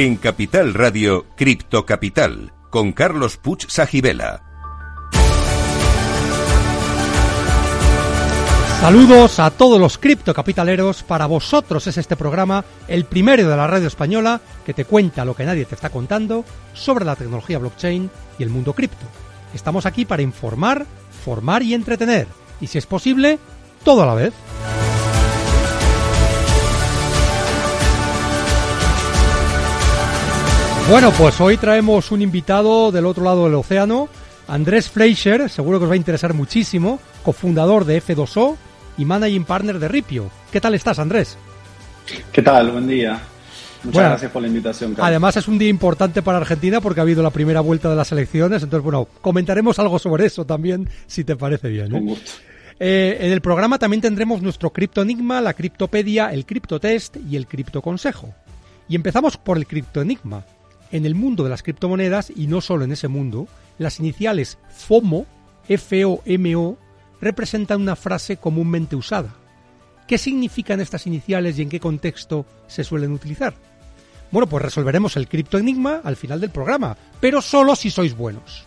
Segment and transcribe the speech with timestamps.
[0.00, 4.44] En Capital Radio, Cripto Capital, con Carlos Puch Sajibela.
[8.80, 11.02] Saludos a todos los criptocapitaleros.
[11.02, 15.34] Para vosotros es este programa el primero de la radio española que te cuenta lo
[15.34, 19.04] que nadie te está contando sobre la tecnología blockchain y el mundo cripto.
[19.52, 20.86] Estamos aquí para informar,
[21.24, 22.28] formar y entretener.
[22.60, 23.40] Y si es posible,
[23.82, 24.32] todo a la vez.
[30.88, 34.08] Bueno, pues hoy traemos un invitado del otro lado del océano,
[34.48, 38.56] Andrés Fleischer, seguro que os va a interesar muchísimo, cofundador de F2O
[38.96, 40.30] y managing partner de Ripio.
[40.50, 41.36] ¿Qué tal estás, Andrés?
[42.32, 42.70] ¿Qué tal?
[42.70, 43.20] Buen día.
[43.84, 44.92] Muchas gracias por la invitación.
[44.92, 45.06] Carlos.
[45.06, 48.10] Además es un día importante para Argentina porque ha habido la primera vuelta de las
[48.10, 51.88] elecciones, entonces bueno, comentaremos algo sobre eso también, si te parece bien.
[51.88, 51.90] ¿eh?
[51.90, 52.30] Con gusto.
[52.80, 58.32] Eh, en el programa también tendremos nuestro Enigma, la Criptopedia, el Criptotest y el Criptoconsejo.
[58.88, 60.44] Y empezamos por el Enigma.
[60.90, 63.46] En el mundo de las criptomonedas, y no solo en ese mundo,
[63.78, 65.26] las iniciales FOMO,
[65.68, 66.78] F-O-M-O,
[67.20, 69.34] representan una frase comúnmente usada.
[70.06, 73.54] ¿Qué significan estas iniciales y en qué contexto se suelen utilizar?
[74.30, 78.64] Bueno, pues resolveremos el Enigma al final del programa, pero solo si sois buenos.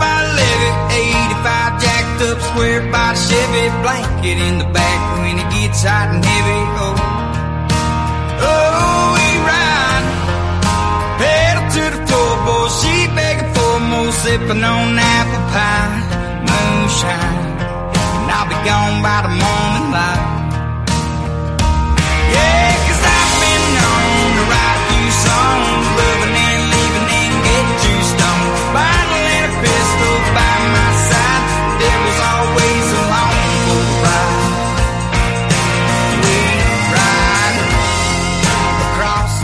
[0.00, 0.74] By levee.
[1.44, 3.68] 85 jacked up square by Chevy.
[3.82, 6.60] Blanket in the back when it gets hot and heavy.
[6.80, 6.96] Oh,
[8.48, 9.17] oh,
[14.22, 15.94] sipping on apple pie,
[16.48, 17.58] moonshine.
[18.18, 20.37] And I'll be gone by the morning light.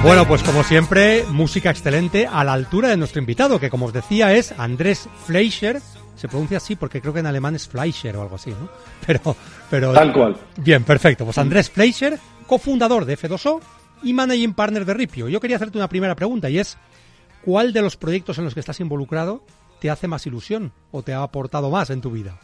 [0.05, 3.93] Bueno, pues como siempre, música excelente a la altura de nuestro invitado, que como os
[3.95, 5.81] decía es Andrés Fleischer.
[6.15, 8.69] Se pronuncia así porque creo que en alemán es Fleischer o algo así, ¿no?
[9.07, 9.35] Pero,
[9.71, 10.37] pero Tal cual.
[10.59, 11.25] Bien, perfecto.
[11.25, 13.61] Pues Andrés Fleischer, cofundador de F2O
[14.03, 15.27] y managing partner de Ripio.
[15.31, 16.77] Yo quería hacerte una primera pregunta y es,
[17.43, 19.43] ¿cuál de los proyectos en los que estás involucrado
[19.81, 22.39] te hace más ilusión o te ha aportado más en tu vida?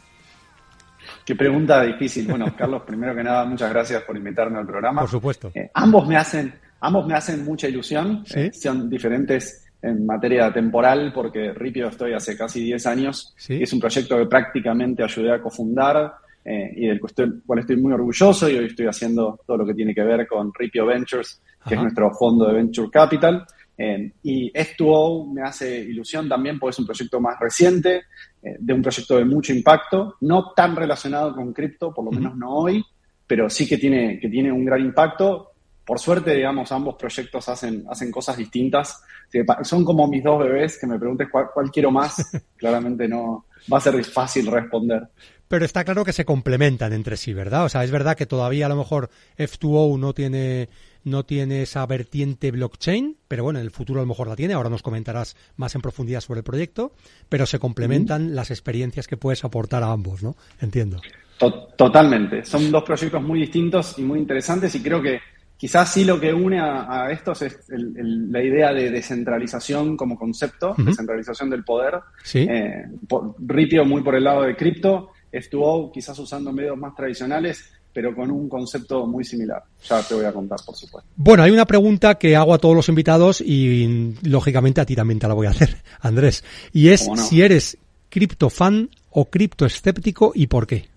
[1.23, 2.27] Qué pregunta difícil.
[2.27, 5.01] Bueno, Carlos, primero que nada, muchas gracias por invitarme al programa.
[5.01, 5.51] Por supuesto.
[5.53, 8.23] Eh, ambos me hacen, ambos me hacen mucha ilusión.
[8.25, 8.39] ¿Sí?
[8.39, 13.33] Eh, son diferentes en materia temporal, porque Ripio estoy hace casi 10 años.
[13.37, 13.55] ¿Sí?
[13.55, 17.77] Y es un proyecto que prácticamente ayudé a cofundar eh, y del cual cual estoy
[17.77, 18.49] muy orgulloso.
[18.49, 21.75] Y hoy estoy haciendo todo lo que tiene que ver con Ripio Ventures, que Ajá.
[21.75, 23.45] es nuestro fondo de Venture Capital.
[23.77, 28.03] Eh, y F2O me hace ilusión también porque es un proyecto más reciente,
[28.43, 32.37] eh, de un proyecto de mucho impacto, no tan relacionado con cripto, por lo menos
[32.37, 32.83] no hoy,
[33.25, 35.50] pero sí que tiene, que tiene un gran impacto.
[35.85, 39.01] Por suerte, digamos, ambos proyectos hacen, hacen cosas distintas.
[39.63, 42.15] Son como mis dos bebés, que me preguntes cuál, cuál quiero más,
[42.57, 45.07] claramente no va a ser fácil responder.
[45.47, 47.65] Pero está claro que se complementan entre sí, ¿verdad?
[47.65, 50.69] O sea, es verdad que todavía a lo mejor F2O no tiene,
[51.03, 54.53] no tiene esa vertiente blockchain, pero bueno, en el futuro a lo mejor la tiene.
[54.53, 56.93] Ahora nos comentarás más en profundidad sobre el proyecto,
[57.27, 60.37] pero se complementan las experiencias que puedes aportar a ambos, ¿no?
[60.61, 61.01] Entiendo.
[61.37, 62.45] To- Totalmente.
[62.45, 65.19] Son dos proyectos muy distintos y muy interesantes y creo que
[65.61, 69.95] quizás sí lo que une a, a estos es el- el- la idea de descentralización
[69.95, 71.99] como concepto, descentralización del poder.
[72.23, 72.47] Sí.
[72.49, 77.63] Eh, por- Ripio muy por el lado de cripto, F2O quizás usando medios más tradicionales,
[77.93, 79.61] pero con un concepto muy similar.
[79.87, 81.07] Ya te voy a contar, por supuesto.
[81.15, 85.19] Bueno, hay una pregunta que hago a todos los invitados y lógicamente a ti también
[85.19, 86.43] te la voy a hacer, Andrés.
[86.73, 87.77] Y es si eres
[88.09, 90.89] cripto fan o cripto escéptico y por qué.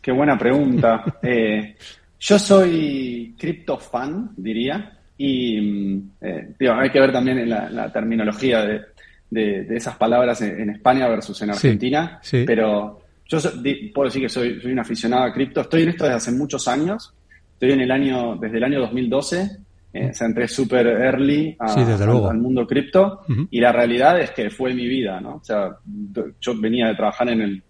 [0.00, 1.04] Qué buena pregunta.
[1.22, 1.76] Eh,
[2.20, 7.68] yo soy cripto fan, diría, y mm, eh, digo, hay que ver también en la,
[7.70, 8.80] la terminología de,
[9.30, 12.44] de- de esas palabras en, en España versus en Argentina, sí.
[12.46, 15.60] pero yo so- di- puedo decir que soy, soy un aficionado a cripto.
[15.62, 17.12] Estoy en esto desde hace muchos años.
[17.54, 19.50] Estoy en el año, desde el año 2012
[19.92, 21.80] Eh, o sea, entré súper early a- Sí,
[22.30, 25.34] al- mundo cripto y la realidad es que fue mi vida, ¿no?
[25.36, 25.68] O sea,
[26.40, 27.62] yo venía de trabajar en el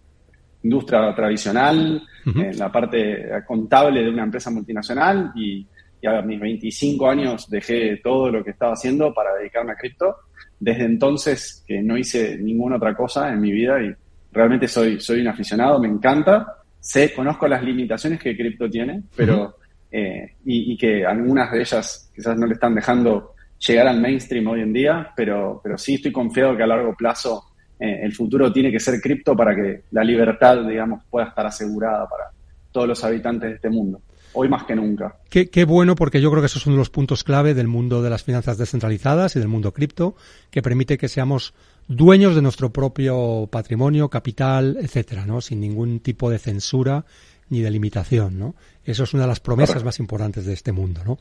[0.62, 5.66] industria tradicional, en la parte contable de una empresa multinacional y,
[6.00, 10.16] y a mis 25 años dejé todo lo que estaba haciendo para dedicarme a cripto.
[10.58, 13.94] Desde entonces que no hice ninguna otra cosa en mi vida y
[14.32, 16.56] realmente soy, soy un aficionado, me encanta.
[16.78, 19.56] Sé, conozco las limitaciones que cripto tiene, pero
[19.90, 24.46] eh, y, y que algunas de ellas quizás no le están dejando llegar al mainstream
[24.46, 27.49] hoy en día, pero, pero sí estoy confiado que a largo plazo
[27.80, 32.06] eh, el futuro tiene que ser cripto para que la libertad, digamos, pueda estar asegurada
[32.08, 32.30] para
[32.70, 34.02] todos los habitantes de este mundo.
[34.32, 35.16] Hoy más que nunca.
[35.28, 37.66] Qué, qué bueno, porque yo creo que eso es uno de los puntos clave del
[37.66, 40.14] mundo de las finanzas descentralizadas y del mundo cripto,
[40.50, 41.52] que permite que seamos
[41.88, 45.40] dueños de nuestro propio patrimonio, capital, etcétera, ¿no?
[45.40, 47.04] Sin ningún tipo de censura
[47.48, 48.54] ni de limitación, ¿no?
[48.84, 49.86] Eso es una de las promesas Correcto.
[49.86, 51.18] más importantes de este mundo, ¿no?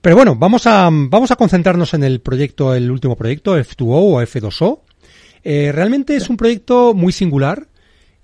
[0.00, 4.22] Pero bueno, vamos a, vamos a concentrarnos en el proyecto, el último proyecto, F2O o
[4.22, 4.80] F2O.
[5.44, 7.68] Eh, realmente es un proyecto muy singular.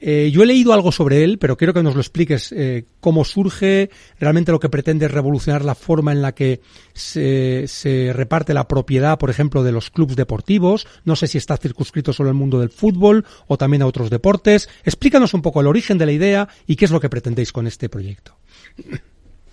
[0.02, 3.22] Eh, yo he leído algo sobre él, pero quiero que nos lo expliques eh, cómo
[3.22, 6.60] surge, realmente lo que pretende es revolucionar la forma en la que
[6.94, 10.86] se, se reparte la propiedad, por ejemplo, de los clubes deportivos.
[11.04, 14.70] No sé si está circunscrito solo al mundo del fútbol o también a otros deportes.
[14.84, 17.66] Explícanos un poco el origen de la idea y qué es lo que pretendéis con
[17.66, 18.38] este proyecto.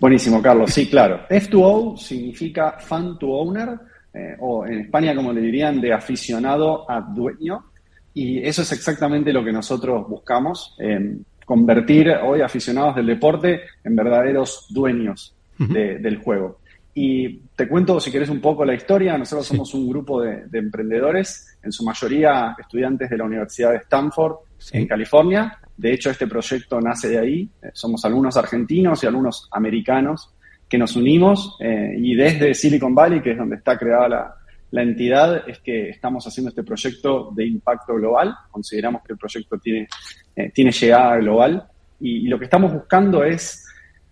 [0.00, 0.72] Buenísimo, Carlos.
[0.72, 1.26] Sí, claro.
[1.28, 3.78] F2O significa fan to owner,
[4.18, 7.64] eh, o en España, como le dirían, de aficionado a dueño.
[8.14, 13.94] Y eso es exactamente lo que nosotros buscamos, eh, convertir hoy aficionados del deporte en
[13.96, 16.58] verdaderos dueños de- del juego.
[16.94, 19.16] Y te cuento, si querés, un poco la historia.
[19.16, 19.54] Nosotros Sí.
[19.54, 24.36] somos un grupo de, de emprendedores, en su mayoría estudiantes de la Universidad de Stanford,
[24.58, 24.78] Sí.
[24.78, 25.58] en California.
[25.76, 27.48] De hecho, este proyecto nace de ahí.
[27.62, 30.34] Eh, Somos algunos argentinos y algunos americanos
[30.68, 34.34] que nos unimos eh, y desde Silicon Valley, que es donde está creada la,
[34.70, 38.34] la entidad, es que estamos haciendo este proyecto de impacto global.
[38.50, 39.88] Consideramos que el proyecto tiene,
[40.36, 41.64] eh, tiene llegada global
[42.00, 43.64] y, y lo que estamos buscando es,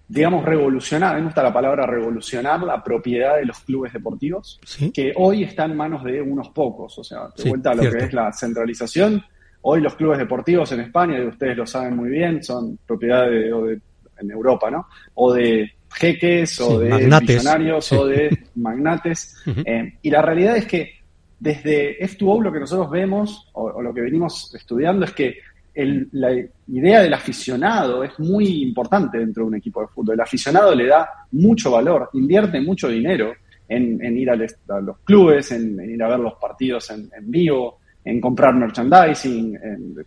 [0.08, 4.58] digamos, revolucionar, a mí me gusta la palabra revolucionar la propiedad de los clubes deportivos
[4.64, 4.90] Sí.
[4.92, 6.98] que hoy está en manos de unos pocos.
[6.98, 7.98] O sea, de Sí, vuelta a lo cierto.
[7.98, 9.22] que es la centralización.
[9.62, 13.80] Hoy los clubes deportivos en España, y ustedes lo saben muy bien, son propiedad de-
[14.20, 14.86] en Europa, ¿no?
[15.14, 17.28] O de jeques, o Sí, de magnates.
[17.36, 17.96] millonarios, Sí.
[17.96, 19.36] o de magnates.
[19.66, 20.90] Eh, y la realidad es que
[21.38, 25.38] desde F2O lo que nosotros vemos, o, o lo que venimos estudiando, es que
[25.74, 26.30] el- la
[26.68, 30.14] idea del aficionado es muy importante dentro de un equipo de fútbol.
[30.14, 33.34] El aficionado le da mucho valor, invierte mucho dinero
[33.68, 37.30] en, en ir a los clubes, en, en ir a ver los partidos en, en
[37.30, 39.58] vivo, en comprar merchandising,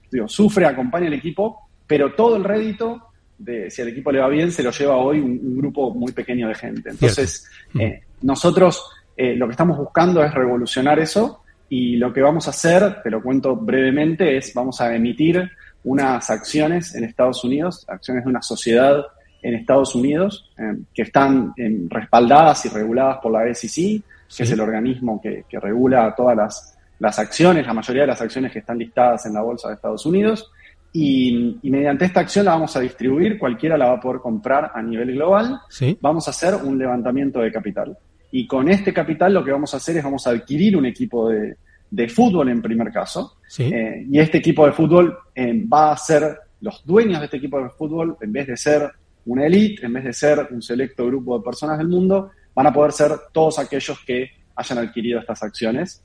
[0.09, 3.08] digo, sufre, acompaña al equipo, pero todo el rédito
[3.39, 6.12] de si al equipo le va bien se lo lleva hoy un, un grupo muy
[6.12, 6.89] pequeño de gente.
[6.89, 7.95] Entonces, Cierto.
[7.95, 8.83] eh, nosotros
[9.15, 13.09] eh, lo que estamos buscando es revolucionar eso y lo que vamos a hacer, te
[13.09, 15.50] lo cuento brevemente, es vamos a emitir
[15.83, 19.05] unas acciones en Estados Unidos, acciones de una sociedad
[19.41, 21.53] en Estados Unidos eh, que están
[21.89, 24.01] respaldadas y reguladas por la SEC,
[24.36, 28.22] que es el organismo que, que regula todas las, las acciones, la mayoría de las
[28.22, 30.51] acciones que están listadas en la bolsa de Estados Unidos.
[30.91, 34.72] Y, y mediante esta acción la vamos a distribuir, cualquiera la va a poder comprar
[34.74, 35.98] a nivel global Sí.
[36.01, 37.96] vamos a hacer un levantamiento de capital.
[38.31, 41.29] Y con este capital lo que vamos a hacer es vamos a adquirir un equipo
[41.29, 41.58] de,
[41.91, 43.38] de fútbol en primer caso.
[43.48, 43.63] Sí.
[43.63, 47.62] Eh, y este equipo de fútbol eh, va a ser los dueños de este equipo
[47.62, 48.91] de fútbol, en vez de ser
[49.25, 52.74] una elite, en vez de ser un selecto grupo de personas del mundo, van a
[52.74, 56.03] poder ser todos aquellos que hayan adquirido estas acciones.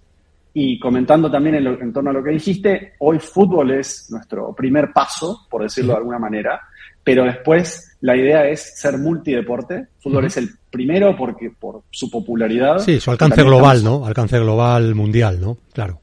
[0.56, 4.54] Y comentando también en, lo- en torno a lo que dijiste, hoy fútbol es nuestro
[4.54, 6.60] primer paso, por decirlo de alguna manera,
[7.02, 9.88] pero después la idea es ser multideporte.
[10.00, 12.78] Fútbol es el primero porque por su popularidad.
[12.78, 14.06] Sí, su alcance global, estamos- ¿no?
[14.06, 15.58] Alcance global mundial, ¿no?
[15.72, 16.00] Claro.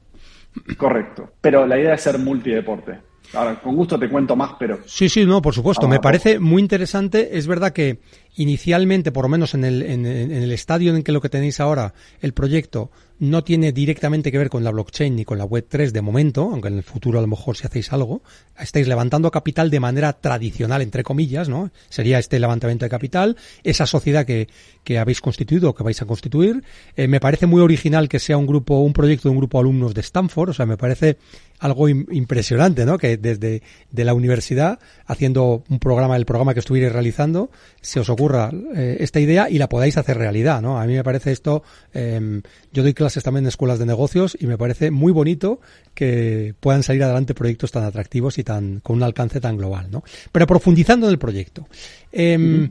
[0.76, 1.30] Correcto.
[1.40, 2.98] Pero la idea es ser multideporte.
[3.34, 5.88] Ahora, con gusto te cuento más, pero Sí, sí, no, por supuesto.
[5.88, 7.38] Me parece muy interesante.
[7.38, 8.00] Es verdad que
[8.34, 11.94] inicialmente, por lo menos en el, en, el estadio en que lo que tenéis ahora,
[12.20, 15.92] el proyecto no tiene directamente que ver con la blockchain ni con la web 3
[15.92, 18.22] de momento, aunque en el futuro a lo mejor si hacéis algo,
[18.58, 21.70] estáis levantando capital de manera tradicional, entre comillas, ¿no?
[21.88, 24.48] Sería este levantamiento de capital, esa sociedad que,
[24.82, 26.64] que habéis constituido o que vais a constituir.
[26.96, 29.60] Eh, me parece muy original que sea un grupo, un proyecto de un grupo de
[29.68, 31.18] alumnos de Stanford, o sea, me parece
[31.60, 32.98] algo im- impresionante, ¿no?
[32.98, 33.62] Que desde
[33.92, 38.98] de la universidad, haciendo un programa, el programa que estuvierais realizando, se os ocurra eh,
[39.00, 40.78] esta idea y la podáis hacer realidad, ¿no?
[40.78, 42.40] A mí me parece esto, eh,
[42.72, 45.60] yo doy clases también en escuelas de negocios y me parece muy bonito
[45.92, 50.04] que puedan salir adelante proyectos tan atractivos y tan con un alcance tan global, ¿no?
[50.30, 51.66] Pero profundizando en el proyecto.
[52.12, 52.70] em,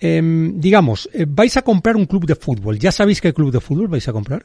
[0.00, 2.78] em, digamos, eh, vais a comprar un club de fútbol.
[2.78, 4.44] ¿Ya sabéis qué club de fútbol vais a comprar?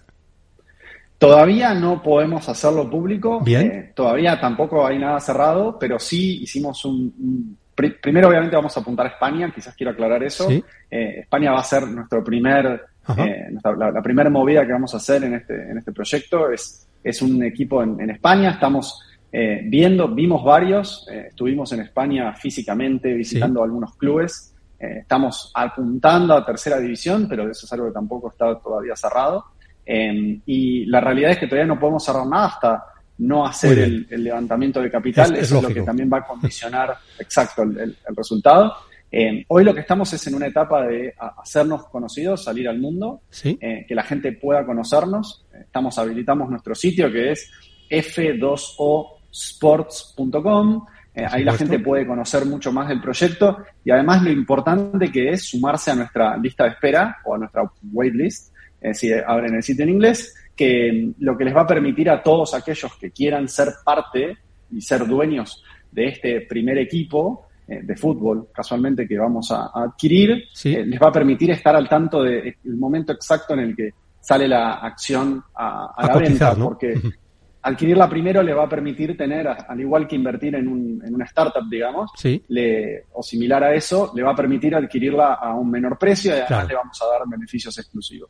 [1.18, 3.42] Todavía no podemos hacerlo público.
[3.42, 3.68] Bien.
[3.68, 7.58] Eh, todavía tampoco hay nada cerrado, pero sí hicimos un, un
[8.02, 10.50] primero, obviamente, vamos a apuntar a España, quizás quiero aclarar eso.
[10.50, 12.82] Eh, España va a ser nuestro primer,
[13.18, 16.52] eh, la, primera movida que vamos a hacer en este, en este proyecto.
[16.52, 23.14] Es, es un equipo en, España, estamos eh, viendo, vimos varios, estuvimos en España físicamente
[23.14, 24.54] visitando algunos clubes.
[24.80, 29.46] estamos apuntando a tercera división, pero eso es algo que tampoco está todavía cerrado.
[29.86, 32.84] y la realidad es que todavía no podemos cerrar nada hasta
[33.20, 36.98] no hacer el, levantamiento de capital, es, eso es lo que también va a condicionar
[37.20, 38.74] exacto el, resultado.
[39.12, 43.22] Eh, hoy lo que estamos es en una etapa de hacernos conocidos, salir al mundo,
[43.44, 45.46] eh, que la gente pueda conocernos.
[45.60, 47.50] Estamos habilitamos nuestro sitio que es
[47.90, 50.86] f2osports.com.
[51.16, 55.32] Eh, ahí la gente puede conocer mucho más del proyecto y además lo importante que
[55.32, 58.54] es sumarse a nuestra lista de espera o a nuestra waitlist,
[58.94, 62.54] si abren el sitio en inglés, que lo que les va a permitir a todos
[62.54, 64.40] aquellos que quieran ser parte
[64.70, 70.32] y ser dueños de este primer equipo eh, de fútbol, casualmente que vamos a, adquirir,
[70.66, 74.50] eh, les va a permitir estar al tanto del momento exacto en el que sale
[74.50, 76.94] la acción a, la venta, porque
[77.62, 81.24] adquirirla primero le va a permitir tener, al igual que invertir en, un, en una
[81.24, 82.12] startup, digamos,
[82.50, 86.40] le, o similar a eso, le va a permitir adquirirla a un menor precio y
[86.42, 88.30] además le vamos a dar beneficios exclusivos.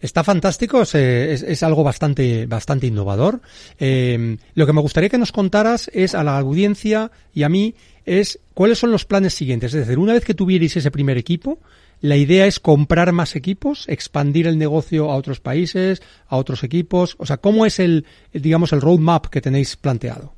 [0.00, 3.40] Está fantástico, es, algo bastante, bastante innovador.
[3.78, 7.74] Eh, lo que me gustaría que nos contaras es a la audiencia y a mí
[8.06, 9.74] es cuáles son los planes siguientes.
[9.74, 11.58] Es decir, una vez que tuvierais ese primer equipo,
[12.00, 17.16] la idea es comprar más equipos, expandir el negocio a otros países, a otros equipos.
[17.18, 20.37] O sea, ¿cómo es el, digamos, el roadmap que tenéis planteado?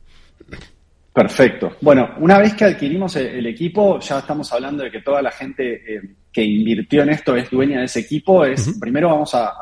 [1.12, 1.73] Perfecto.
[1.81, 5.97] Bueno, una vez que adquirimos el, equipo, ya estamos hablando de que toda la gente
[5.97, 6.00] eh,
[6.33, 8.45] que invirtió en esto es dueña de ese equipo.
[8.45, 9.52] Es, Primero vamos a,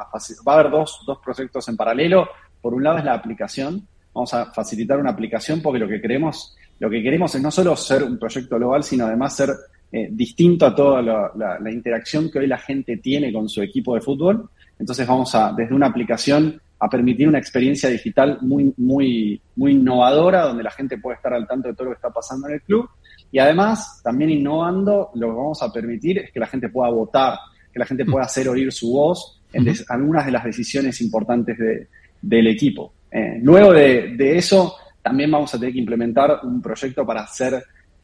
[0.46, 2.28] va a haber dos, dos proyectos en paralelo.
[2.60, 3.86] Por un lado es la aplicación.
[4.12, 7.76] Vamos a facilitar una aplicación porque lo que queremos, lo que queremos es no solo
[7.76, 9.50] ser un proyecto global, sino además ser
[9.90, 13.94] eh, distinto a toda la, la interacción que hoy la gente tiene con su equipo
[13.94, 14.50] de fútbol.
[14.78, 20.42] Entonces vamos a, desde una aplicación, a permitir una experiencia digital muy, muy, muy innovadora,
[20.42, 22.62] donde la gente puede estar al tanto de todo lo que está pasando en el
[22.62, 22.88] club.
[23.32, 27.38] Y además, también innovando, lo que vamos a permitir es que la gente pueda votar,
[27.72, 31.88] que la gente pueda hacer oír su voz en algunas de las decisiones importantes de,
[32.22, 32.92] del equipo.
[33.10, 37.62] Eh, luego de, de, eso, también vamos a tener que implementar un proyecto para hacer,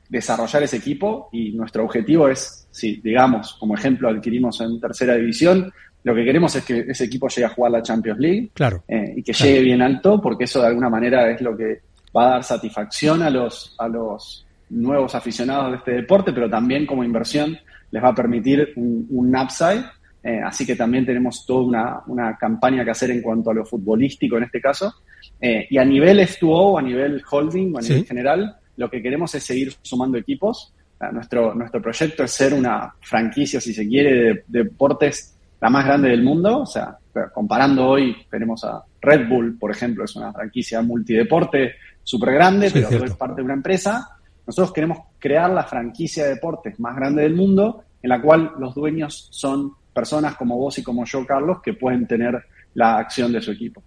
[0.09, 5.73] desarrollar ese equipo y nuestro objetivo es, si digamos, como ejemplo, adquirimos en tercera división,
[6.05, 9.15] lo que queremos es que ese equipo llegue a jugar la Champions League claro, eh,
[9.17, 11.81] y que llegue bien alto, porque eso de alguna manera es lo que
[12.15, 16.85] va a dar satisfacción a los, a los nuevos aficionados de este deporte, pero también
[16.85, 17.59] como inversión
[17.91, 19.83] les va a permitir un, upside.
[20.23, 23.65] Eh, así que también tenemos toda una, una, campaña que hacer en cuanto a lo
[23.65, 24.95] futbolístico en este caso.
[25.41, 29.43] Eh, y a nivel F2O, a nivel holding, a nivel general, lo que queremos es
[29.43, 30.75] seguir sumando equipos.
[31.13, 36.11] nuestro, nuestro proyecto es ser una franquicia, si se quiere, de deportes la más grande
[36.11, 36.61] del mundo.
[36.61, 36.97] O sea,
[37.33, 43.05] comparando hoy, tenemos a Red Bull, por ejemplo, es una franquicia multideporte súper grande, pero
[43.05, 44.09] es parte de una empresa.
[44.47, 48.75] Nosotros queremos crear la franquicia de deportes más grande del mundo, en la cual los
[48.75, 52.45] dueños son personas como vos y como yo, Carlos, que pueden tener
[52.75, 53.83] la acción de su equipo.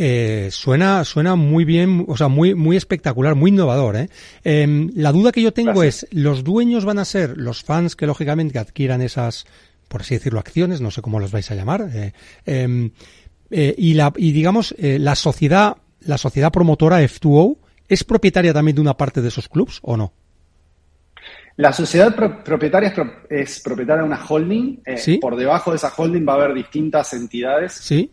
[0.00, 3.96] Eh, suena, suena muy bien, o sea, muy, muy espectacular, muy innovador.
[3.96, 4.08] ¿eh?
[4.44, 8.06] Em, la duda que yo tengo es, ¿los dueños van a ser los fans que
[8.06, 9.46] lógicamente adquieran esas,
[9.88, 12.12] por así decirlo, acciones, no sé cómo los vais a llamar, eh,
[12.46, 12.90] em,
[13.50, 17.56] eh, y, la, y digamos, eh, la sociedad, la sociedad promotora F2O,
[17.88, 20.12] ¿es propietaria también de una parte de esos clubs o no?
[21.56, 22.14] La sociedad
[22.44, 22.94] propietaria
[23.28, 24.80] es, propietaria de una holding.
[25.20, 28.12] Por debajo de esa holding va a haber distintas entidades ¿Sí?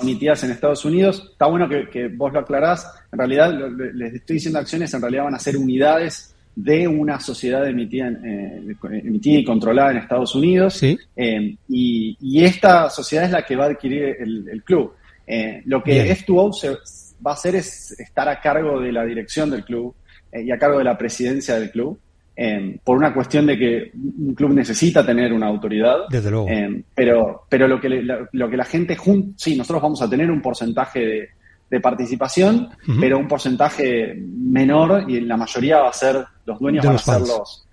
[0.00, 1.30] emitidas en Estados Unidos.
[1.32, 2.86] Está bueno que, vos lo aclarás.
[3.10, 3.52] En realidad,
[3.94, 8.62] les estoy diciendo acciones, en realidad van a ser unidades de una sociedad emitida, eh,
[9.04, 10.82] emitida y controlada en Estados Unidos.
[10.82, 14.92] Eh, y, esta sociedad es la que va a adquirir el, club.
[15.26, 16.78] Eh, lo que F2O
[17.24, 19.94] va a hacer es estar a cargo de la dirección del club
[20.32, 21.98] y a cargo de la presidencia del club.
[22.84, 26.08] por una cuestión de que un club necesita tener una autoridad.
[26.10, 26.48] Desde luego.
[26.94, 27.88] pero pero lo, que
[28.32, 28.96] lo que la gente,
[29.36, 31.28] sí, nosotros vamos a tener un porcentaje de,
[31.72, 32.68] de participación,
[33.00, 37.20] pero un porcentaje menor y la mayoría va a ser, los dueños van a ser
[37.20, 37.66] los,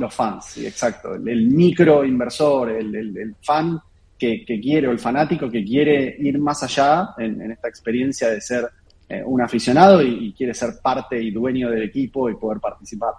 [0.00, 1.14] los fans, exacto.
[1.14, 3.78] El, micro inversor, el, fan
[4.18, 8.68] que, quiere o el fanático que quiere ir más allá en, esta experiencia de ser
[9.08, 13.12] eh, un aficionado y, quiere ser parte y dueño del equipo y poder participar.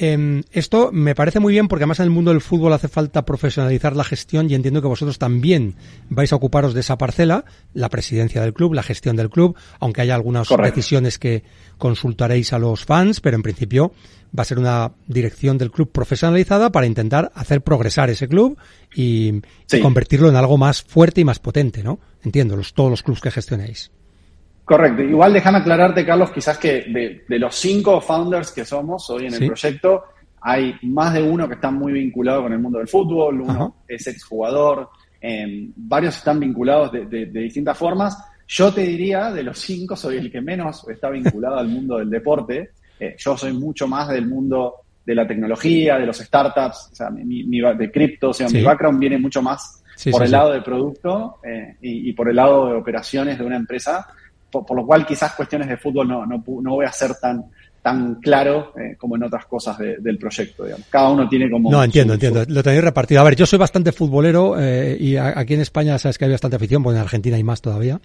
[0.00, 3.24] Em, esto me parece muy bien porque además en el mundo del fútbol hace falta
[3.24, 5.74] profesionalizar la gestión y entiendo que vosotros también
[6.08, 10.02] vais a ocuparos de esa parcela, la presidencia del club, la gestión del club, aunque
[10.02, 11.42] haya algunas decisiones que
[11.78, 13.92] consultaréis a los fans, pero en principio
[14.38, 18.56] va a ser una dirección del club profesionalizada para intentar hacer progresar ese club
[18.94, 19.40] y,
[19.82, 21.98] convertirlo en algo más fuerte y más potente, ¿no?
[22.22, 23.90] Entiendo, los, todos los clubes que gestionéis.
[24.68, 25.00] Correcto.
[25.00, 29.46] Igual déjame aclararte, Carlos, quizás que de, los cinco founders que somos hoy en el
[29.46, 30.04] proyecto,
[30.42, 34.06] hay más de uno que está muy vinculado con el mundo del fútbol, uno es
[34.06, 34.90] exjugador,
[35.22, 38.22] eh, varios están vinculados de, distintas formas.
[38.46, 42.10] Yo te diría, de los cinco, soy el que menos está vinculado al mundo del
[42.10, 42.72] deporte.
[43.00, 47.08] Eh, yo soy mucho más del mundo de la tecnología, de los startups, o sea,
[47.08, 51.36] mi, de cripto, o sea, mi background viene mucho más por el lado de producto
[51.42, 54.06] eh, y, y, por el lado de operaciones de una empresa
[54.50, 57.44] por, lo cual quizás cuestiones de fútbol no, no, no voy a ser tan,
[57.82, 60.86] tan claro eh, como en otras cosas del proyecto, digamos.
[60.90, 61.70] Cada uno tiene como...
[61.70, 62.44] No, entiendo, entiendo.
[62.48, 63.20] Lo tenéis repartido.
[63.20, 66.56] A ver, yo soy bastante futbolero eh, y aquí en España sabes que hay bastante
[66.56, 68.00] afición, bueno, en Argentina hay más todavía.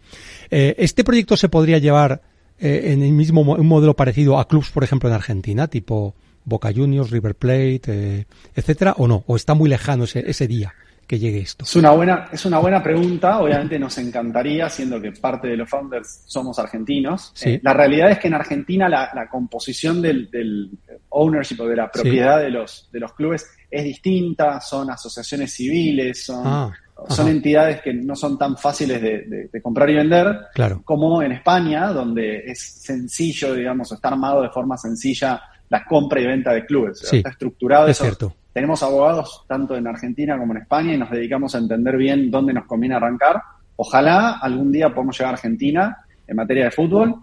[0.49, 2.21] Eh, ¿Este proyecto se podría llevar
[2.59, 7.09] en el mismo un modelo parecido a clubs, por ejemplo, en Argentina, tipo Boca Juniors,
[7.11, 9.23] River Plate, etcétera, o no?
[9.27, 10.73] ¿O está muy lejano ese, ese día?
[11.13, 11.63] Que llegue esto?
[11.63, 13.39] Es una buena, es una buena pregunta.
[13.39, 17.31] Obviamente nos encantaría, siendo que parte de los founders somos argentinos.
[17.45, 20.71] Eh, la realidad es que en Argentina la, composición del,
[21.09, 26.25] ownership o de la propiedad de los, de los clubes es distinta, son asociaciones civiles,
[26.25, 26.73] son, ah,
[27.07, 30.81] son entidades que no son tan fáciles de, comprar y vender claro.
[30.83, 35.39] como en España, donde es sencillo, digamos, está armado de forma sencilla
[35.69, 37.03] la compra y venta de clubes.
[37.11, 37.87] está estructurado.
[37.87, 41.97] Es cierto tenemos abogados tanto en Argentina como en España y nos dedicamos a entender
[41.97, 43.41] bien dónde nos conviene arrancar.
[43.75, 47.15] Ojalá algún día podamos llegar a Argentina en materia de fútbol,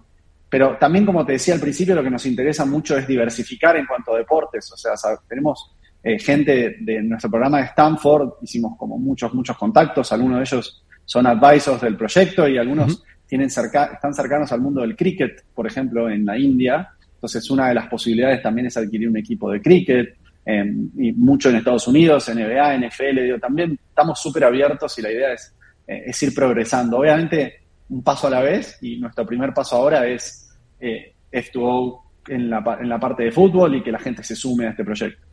[0.49, 3.87] pero también, como te decía al principio, lo que nos interesa mucho es diversificar en
[3.87, 4.71] cuanto a deportes.
[4.73, 4.95] O sea,
[5.29, 10.43] tenemos eh, gente de nuestro programa de Stanford, hicimos como muchos, muchos contactos, algunos de
[10.43, 15.45] ellos son advisors del proyecto y algunos tienen cerca, están cercanos al mundo del cricket,
[15.55, 16.89] por ejemplo, en la India.
[17.15, 20.17] Entonces, una de las posibilidades también es adquirir un equipo de cricket.
[20.45, 25.33] Em, y mucho en Estados Unidos, NBA, NFL, también estamos súper abiertos y la idea
[25.33, 25.55] es,
[25.87, 26.99] eh, es, ir progresando.
[26.99, 30.51] Obviamente, un paso a la vez y nuestro primer paso ahora es
[30.81, 34.67] eh, F2O en la, en la parte de fútbol y que la gente se sume
[34.67, 35.27] a este proyecto.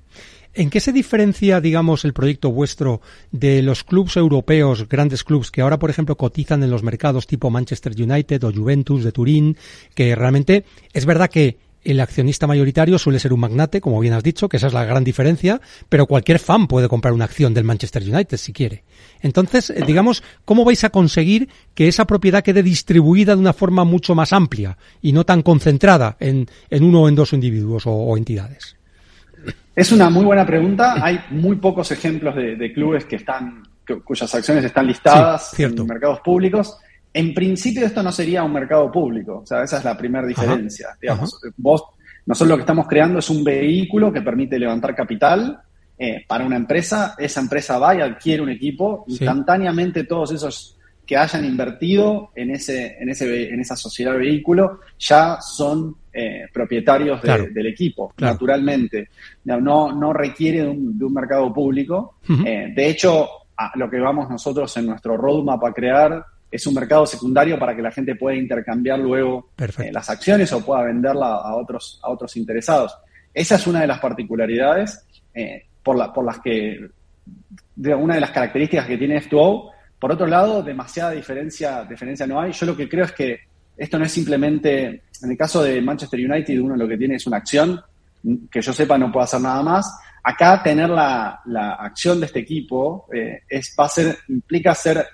[0.54, 5.62] ¿En qué se diferencia, digamos, el proyecto vuestro de los clubes europeos, grandes clubes que
[5.62, 9.58] ahora, por ejemplo, cotizan en los mercados tipo Manchester United o Juventus de Turín,
[9.94, 14.22] que realmente es verdad que el accionista mayoritario suele ser un magnate, como bien has
[14.22, 17.64] dicho, que esa es la gran diferencia, pero cualquier fan puede comprar una acción del
[17.64, 18.84] Manchester United si quiere.
[19.22, 23.86] Entonces, eh, digamos, ¿cómo vais a conseguir que esa propiedad quede distribuida de una forma
[23.86, 28.76] mucho más amplia y no tan concentrada en, uno o en dos individuos o, entidades?
[29.74, 30.96] Es una muy buena pregunta.
[31.02, 33.64] Hay muy pocos ejemplos de, clubes que están,
[34.04, 36.78] cuyas acciones están listadas en mercados públicos.
[37.18, 40.90] En principio esto no sería un mercado público, o sea, esa es la primera diferencia.
[41.02, 41.84] Digamos, vos,
[42.28, 45.60] nosotros lo que estamos creando es un vehículo que permite levantar capital
[45.98, 50.78] eh, para una empresa, esa empresa va y adquiere un equipo, instantáneamente todos esos
[51.08, 57.20] que hayan invertido en ese, en ese, en esa sociedad vehículo ya son eh, propietarios
[57.24, 59.10] del equipo, naturalmente.
[59.46, 62.18] No, no requiere de un, mercado público.
[62.46, 63.28] Eh, de hecho,
[63.74, 67.82] lo que vamos nosotros en nuestro roadmap a crear es un mercado secundario para que
[67.82, 72.36] la gente pueda intercambiar luego eh, las acciones o pueda venderla a otros, a otros
[72.38, 72.98] interesados.
[73.34, 76.90] Esa es una de las particularidades eh, por, la, por las que,
[77.76, 79.72] de una de las características que tiene F2O.
[80.00, 82.52] Por otro lado, demasiada diferencia, diferencia no hay.
[82.52, 83.40] Yo lo que creo es que
[83.76, 87.28] esto no es simplemente, en el caso de Manchester United, uno lo que tiene es
[87.28, 87.80] una acción,
[88.50, 90.00] que yo sepa no puede hacer nada más.
[90.24, 95.06] Acá tener la, la acción de este equipo eh, es, va a ser, implica ser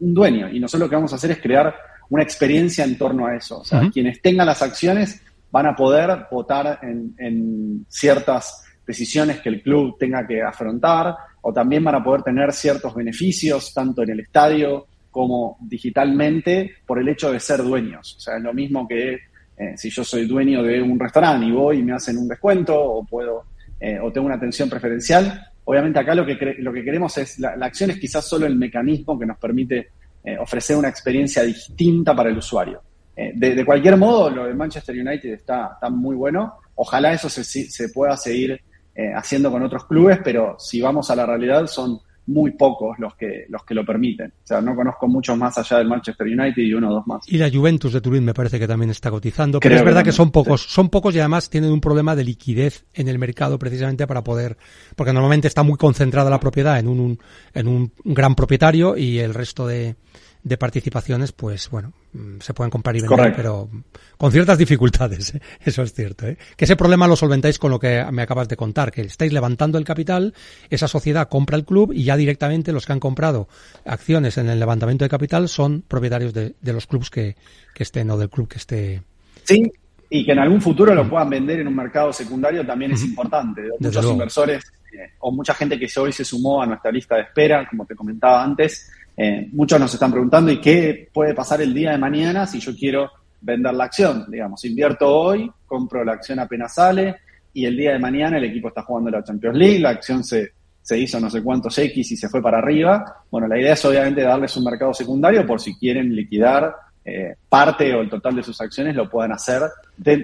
[0.00, 0.48] un dueño.
[0.48, 1.74] Y nosotros lo que vamos a hacer es crear
[2.10, 3.60] una experiencia en torno a eso.
[3.60, 9.62] O sea, quienes tengan las acciones van a poder votar en, ciertas decisiones que el
[9.62, 14.20] club tenga que afrontar, o también van a poder tener ciertos beneficios, tanto en el
[14.20, 18.16] estadio como digitalmente, por el hecho de ser dueños.
[18.16, 21.50] O sea, es lo mismo que eh, si yo soy dueño de un restaurante y
[21.50, 23.44] voy y me hacen un descuento, o puedo,
[23.80, 27.50] eh, o tengo una atención preferencial, Obviamente acá lo que, lo que queremos es, la,
[27.60, 29.90] acción es quizás solo el mecanismo que nos permite
[30.24, 32.80] eh, ofrecer una experiencia distinta para el usuario.
[33.14, 36.54] Eh, de, cualquier modo, lo de Manchester United está, está muy bueno.
[36.74, 38.58] Ojalá eso se, se pueda seguir
[38.94, 43.14] eh, haciendo con otros clubes, pero si vamos a la realidad, son muy pocos los
[43.16, 44.28] que, los que lo permiten.
[44.28, 47.22] O sea, no conozco muchos más allá del Manchester United y uno o dos más.
[47.26, 50.12] Y la Juventus de Turín me parece que también está cotizando, pero es verdad que,
[50.12, 54.06] son pocos, son pocos y además tienen un problema de liquidez en el mercado precisamente
[54.06, 54.58] para poder,
[54.94, 57.18] porque normalmente está muy concentrada la propiedad en un
[57.54, 59.96] en un gran propietario y el resto de,
[60.42, 63.68] de participaciones, pues bueno, mm, se pueden comprar y vender, pero
[64.16, 65.40] con ciertas dificultades, ¿eh?
[65.64, 66.26] eso es cierto.
[66.26, 66.36] ¿eh?
[66.56, 69.78] Que ese problema lo solventáis con lo que me acabas de contar, que estáis levantando
[69.78, 70.34] el capital,
[70.70, 73.48] esa sociedad compra el club y ya directamente los que han comprado
[73.84, 77.36] acciones en el levantamiento de capital son propietarios de, los clubes que,
[77.74, 79.02] que estén o del club que esté.
[79.44, 79.70] Sí,
[80.10, 83.62] y que en algún futuro lo puedan vender en un mercado secundario también es importante.
[83.78, 87.66] Muchos inversores eh, o mucha gente que hoy se sumó a nuestra lista de espera,
[87.68, 91.90] como te comentaba antes, eh, muchos nos están preguntando, ¿y qué puede pasar el día
[91.90, 94.26] de mañana si yo quiero vender la acción?
[94.28, 97.16] Digamos, invierto hoy, compro la acción apenas sale
[97.52, 100.52] y el día de mañana el equipo está jugando la Champions League, la acción se,
[100.80, 103.24] se hizo no sé cuántos X y se fue para arriba.
[103.28, 106.72] Bueno, la idea es obviamente darles un mercado secundario por si quieren liquidar
[107.04, 109.62] eh, parte o el total de sus acciones, lo puedan hacer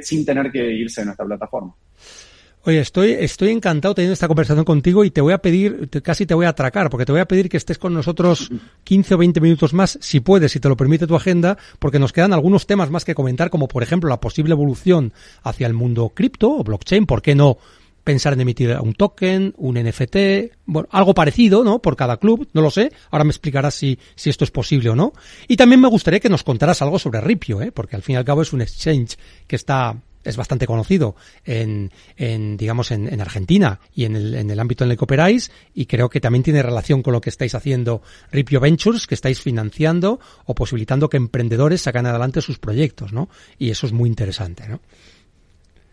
[0.02, 1.74] sin tener que irse de nuestra plataforma.
[2.66, 6.32] Oye, estoy, estoy encantado teniendo esta conversación contigo y te voy a pedir, casi te
[6.32, 8.50] voy a atracar, porque te voy a pedir que estés con nosotros
[8.84, 12.14] 15 o 20 minutos más, si puedes, si te lo permite tu agenda, porque nos
[12.14, 16.12] quedan algunos temas más que comentar, como por ejemplo la posible evolución hacia el mundo
[16.14, 17.58] cripto o blockchain, ¿por qué no?
[18.02, 20.16] pensar en emitir un token, un NFT,
[20.66, 21.80] bueno, algo parecido, ¿no?
[21.80, 22.92] Por cada club, no lo sé.
[23.10, 25.14] Ahora me explicarás si, si esto es posible o no.
[25.48, 27.72] Y también me gustaría que nos contaras algo sobre Ripio, ¿eh?
[27.72, 31.92] Porque al fin y al cabo es un exchange que está es bastante conocido en,
[32.16, 35.50] en digamos, en, en, Argentina y en el, en el ámbito en el que operáis
[35.74, 39.40] y creo que también tiene relación con lo que estáis haciendo Ripio Ventures, que estáis
[39.40, 43.28] financiando o posibilitando que emprendedores sacan adelante sus proyectos, ¿no?
[43.58, 44.80] Y eso es muy interesante, ¿no?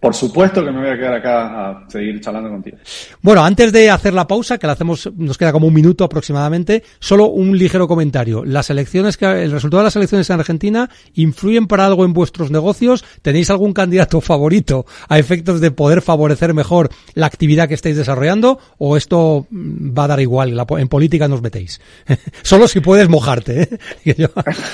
[0.01, 2.77] Por supuesto que me voy a quedar acá a seguir charlando contigo.
[3.21, 6.81] Bueno, antes de hacer la pausa, que la hacemos, nos queda como un minuto aproximadamente,
[6.99, 8.43] solo un ligero comentario.
[8.43, 12.49] Las elecciones que, el resultado de las elecciones en Argentina influyen para algo en vuestros
[12.49, 13.05] negocios.
[13.21, 18.57] ¿Tenéis algún candidato favorito a efectos de poder favorecer mejor la actividad que estáis desarrollando?
[18.79, 20.59] ¿O esto mm, va a dar igual?
[20.79, 21.79] en política nos metéis.
[22.41, 23.69] solo si puedes mojarte,
[24.05, 24.27] ¿eh?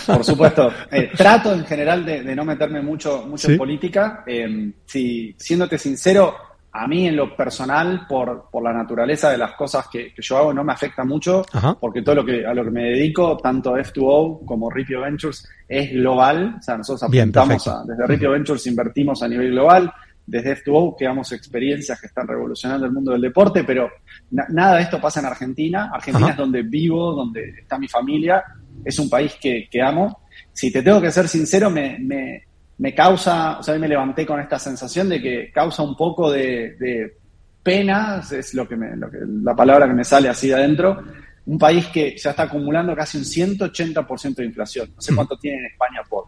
[0.08, 0.72] Por supuesto.
[0.90, 4.24] Eh, trato en general de, no meterme mucho, mucho en política.
[4.26, 6.36] Eh, si siéndote sincero,
[6.72, 10.54] a mí en lo personal, por, por la naturaleza de las cosas que, yo hago,
[10.54, 11.44] no me afecta mucho,
[11.80, 15.92] porque todo lo que a lo que me dedico, tanto F2O como Ripio Ventures, es
[15.92, 16.58] global.
[16.60, 19.92] O sea, nosotros apuntamos a, desde Ripio Ventures invertimos a nivel global,
[20.26, 23.90] desde F2O creamos experiencias que están revolucionando el mundo del deporte, pero
[24.30, 25.90] nada de esto pasa en Argentina.
[25.92, 28.44] Argentina es donde vivo, donde está mi familia,
[28.86, 30.20] es un país que, que amo.
[30.54, 32.47] Si te tengo que ser sincero, me, me
[32.80, 37.16] me causa, o sea, me levanté con esta sensación de que causa un poco de,
[37.64, 41.04] pena, es lo que, me, lo que la palabra que me sale así de adentro,
[41.48, 44.90] un país que ya está acumulando casi un 180% de inflación.
[44.96, 46.26] No sé cuánto tiene en España por,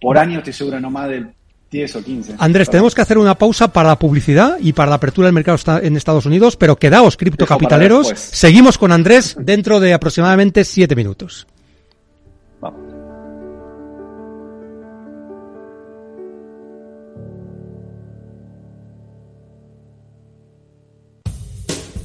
[0.00, 1.30] por año, estoy seguro no más del
[1.70, 2.34] 10 o 15.
[2.38, 5.58] Andrés, tenemos que hacer una pausa para la publicidad y para la apertura del mercado
[5.80, 8.08] en Estados Unidos, pero quedaos criptocapitaleros.
[8.14, 11.46] Seguimos con Andrés dentro de aproximadamente 7 minutos.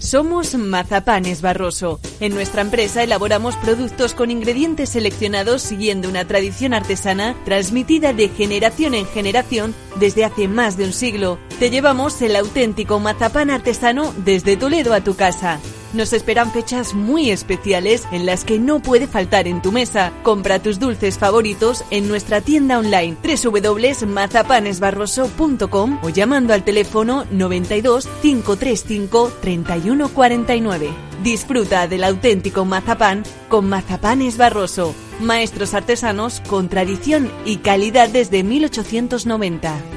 [0.08, 2.00] Somos Mazapanes Barroso.
[2.22, 8.94] En nuestra empresa elaboramos productos con ingredientes seleccionados siguiendo una tradición artesana transmitida de generación
[8.94, 11.40] en generación desde hace más de un siglo.
[11.60, 15.60] Te llevamos el auténtico mazapán artesano desde Toledo a tu casa.
[15.98, 20.14] Nos esperan fechas muy especiales en las que no puede faltar en tu mesa.
[20.22, 29.32] Compra tus dulces favoritos en nuestra tienda online www.mazapanesbarroso.com o llamando al teléfono 92 535
[29.42, 30.92] 3149.
[31.24, 39.97] Disfruta del auténtico mazapán con Mazapanes Barroso, maestros artesanos con tradición y calidad desde 1890.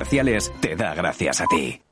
[0.59, 1.90] te da gracias a ti.